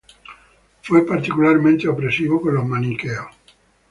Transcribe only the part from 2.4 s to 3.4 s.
con los maniqueos.